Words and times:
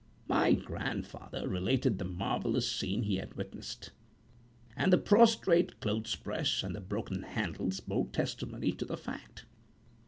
My 0.27 0.53
grandfather 0.53 1.47
related 1.47 1.99
the 1.99 2.05
marvellous 2.05 2.67
scene 2.67 3.03
he 3.03 3.17
had 3.17 3.35
witnessed, 3.35 3.91
and 4.75 4.91
the 4.91 4.97
prostrate 4.97 5.79
clothes 5.79 6.15
press, 6.15 6.63
and 6.63 6.73
the 6.75 6.81
broken 6.81 7.21
handles, 7.21 7.81
bore 7.81 8.07
testimony 8.07 8.71
to 8.71 8.85
the 8.85 8.97
fact. 8.97 9.45